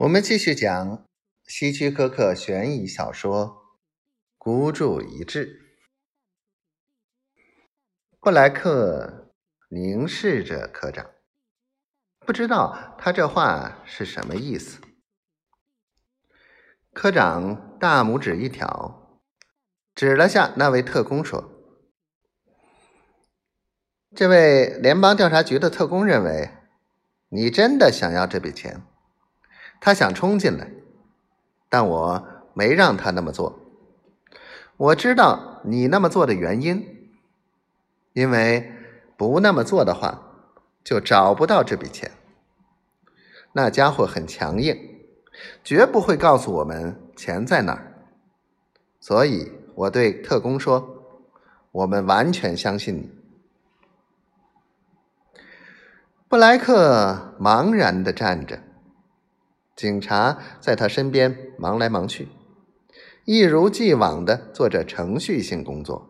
[0.00, 1.04] 我们继续讲
[1.44, 3.48] 希区柯克悬疑小说
[4.38, 5.46] 《孤注一掷》。
[8.18, 9.30] 布莱克
[9.68, 11.10] 凝视着科长，
[12.20, 14.80] 不知道他这话是什么意思。
[16.94, 19.20] 科长大拇指一挑，
[19.94, 21.62] 指了下那位特工，说
[24.16, 26.48] ：“这位联邦调查局的特工认为，
[27.28, 28.82] 你真的想要这笔钱。”
[29.80, 30.70] 他想冲进来，
[31.70, 32.24] 但我
[32.54, 33.58] 没让他那么做。
[34.76, 37.10] 我知道你那么做的原因，
[38.12, 38.72] 因为
[39.16, 40.22] 不那么做的话，
[40.84, 42.10] 就找不到这笔钱。
[43.52, 44.76] 那家伙很强硬，
[45.64, 48.06] 绝不会告诉我们钱在哪儿。
[49.00, 51.02] 所以我对特工说
[51.72, 53.10] ：“我们完全相信你。”
[56.28, 58.62] 布莱克茫然的站着。
[59.80, 62.28] 警察在他身边忙来忙去，
[63.24, 66.06] 一如既往的做着程序性工作。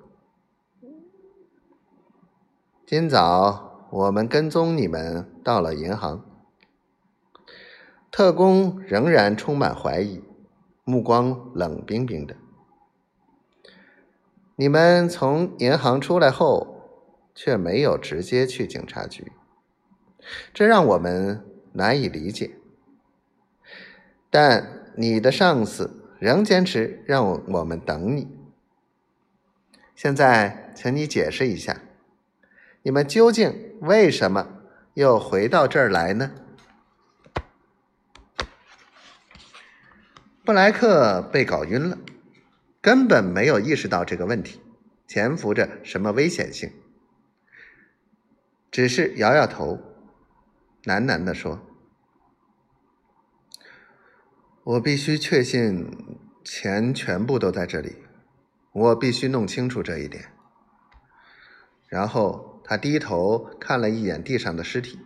[2.85, 6.25] 今早我们跟踪你们到了银行，
[8.11, 10.21] 特工仍然充满怀疑，
[10.83, 12.35] 目光冷冰冰的。
[14.57, 16.89] 你们从银行出来后，
[17.37, 19.31] 却没有直接去警察局，
[20.53, 22.57] 这让我们难以理解。
[24.31, 28.29] 但你的上司仍坚持让我们等你。
[29.97, 31.81] 现在，请你解释一下，
[32.83, 34.63] 你们究竟为什么
[34.95, 36.31] 又回到这儿来呢？
[40.45, 41.99] 布莱克被搞晕了，
[42.81, 44.61] 根本没有意识到这个问题
[45.07, 46.73] 潜伏着什么危险性，
[48.71, 49.79] 只是摇摇头，
[50.85, 51.61] 喃喃地说。
[54.63, 55.89] 我必须确信
[56.45, 57.97] 钱全部都在这里，
[58.73, 60.33] 我必须弄清楚这一点。
[61.89, 65.01] 然后他低头看了一眼地上的尸体，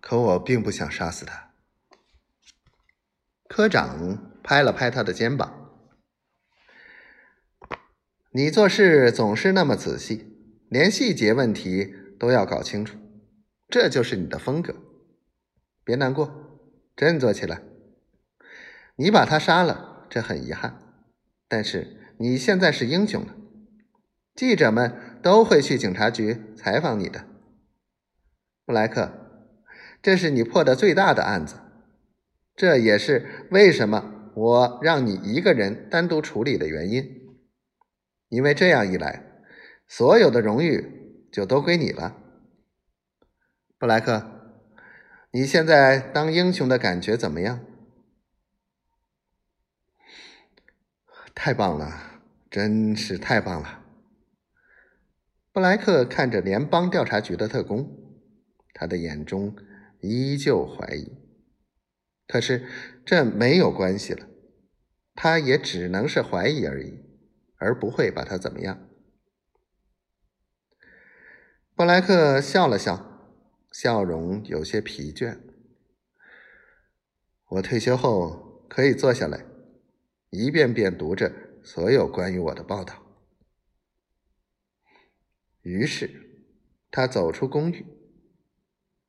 [0.00, 1.52] 可我并不想杀死他。
[3.48, 5.70] 科长拍了拍他的肩膀
[8.32, 10.36] ：“你做事总是那么仔细，
[10.68, 12.98] 连细节问题都要搞清楚，
[13.68, 14.74] 这就是你的风格。
[15.84, 16.40] 别难过。”
[16.94, 17.62] 振作起来！
[18.96, 20.78] 你把他杀了，这很遗憾，
[21.48, 23.34] 但是你现在是英雄了。
[24.34, 27.26] 记者们都会去警察局采访你的，
[28.64, 29.10] 布莱克。
[30.02, 31.56] 这是你破的最大的案子，
[32.54, 37.36] 这也是为什么我让你一个人单独处理的原因。
[38.28, 39.42] 因为这样一来，
[39.86, 42.16] 所有的荣誉就都归你了，
[43.78, 44.41] 布莱克。
[45.34, 47.64] 你现在当英雄的感觉怎么样？
[51.34, 52.20] 太棒了，
[52.50, 53.82] 真是太棒了！
[55.50, 58.20] 布莱克看着联邦调查局的特工，
[58.74, 59.56] 他的眼中
[60.00, 61.16] 依旧怀疑。
[62.28, 62.68] 可是
[63.06, 64.28] 这没有关系了，
[65.14, 67.02] 他也只能是怀疑而已，
[67.56, 68.86] 而不会把他怎么样。
[71.74, 73.11] 布莱克笑了笑。
[73.82, 75.40] 笑容有些疲倦。
[77.48, 79.44] 我退休后可以坐下来，
[80.30, 81.32] 一遍遍读着
[81.64, 83.02] 所有关于我的报道。
[85.62, 86.46] 于是，
[86.92, 87.84] 他走出公寓。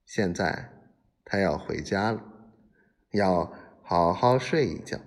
[0.08, 0.72] 现在，
[1.24, 2.24] 他要回家了，
[3.12, 3.54] 要
[3.84, 5.00] 好好睡一觉。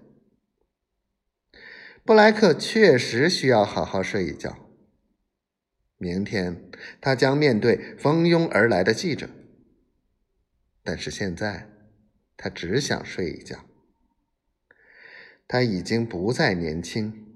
[2.04, 4.70] 布莱克确实需要好好睡一觉。
[5.96, 9.28] 明天，他将面对蜂拥而来的记者。
[10.86, 11.68] 但是现在，
[12.36, 13.66] 他只想睡一觉。
[15.48, 17.26] 他已经不再年轻，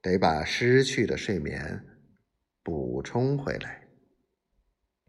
[0.00, 1.84] 得把失去的睡眠
[2.62, 3.81] 补充回来。